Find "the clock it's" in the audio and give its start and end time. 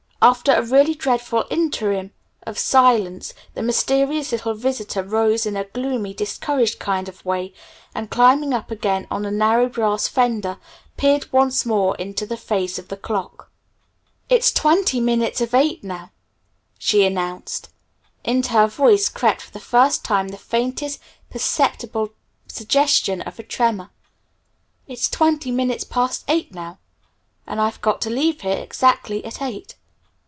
12.89-14.51